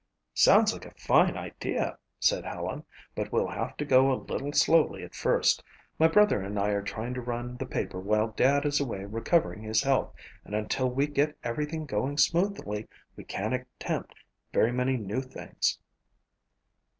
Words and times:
"Sounds 0.33 0.73
like 0.73 0.83
a 0.87 0.95
fine 0.95 1.37
idea," 1.37 1.95
said 2.19 2.43
Helen, 2.43 2.83
"but 3.13 3.31
we'll 3.31 3.49
have 3.49 3.77
to 3.77 3.85
go 3.85 4.11
a 4.11 4.17
little 4.19 4.51
slowly 4.51 5.03
at 5.03 5.13
first. 5.13 5.61
My 5.99 6.07
brother 6.07 6.41
and 6.41 6.57
I 6.57 6.69
are 6.69 6.81
trying 6.81 7.13
to 7.13 7.21
run 7.21 7.55
the 7.55 7.67
paper 7.67 7.99
while 7.99 8.29
Dad 8.29 8.65
is 8.65 8.79
away 8.79 9.05
recovering 9.05 9.61
his 9.61 9.83
health 9.83 10.15
and 10.43 10.55
until 10.55 10.89
we 10.89 11.05
get 11.05 11.37
everything 11.43 11.85
going 11.85 12.17
smoothly 12.17 12.87
we 13.15 13.23
can't 13.23 13.53
attempt 13.53 14.15
very 14.51 14.71
many 14.71 14.97
new 14.97 15.21
things." 15.21 15.77